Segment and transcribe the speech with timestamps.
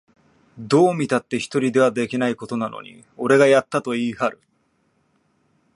[0.57, 4.41] どう見たって一人ではできないことなのに、俺がやったと言いはる